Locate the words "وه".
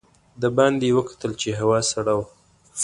2.17-2.25